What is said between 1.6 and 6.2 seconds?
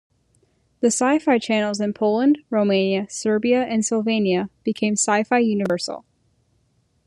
in Poland, Romania, Serbia and Slovenia, became Sci Fi Universal.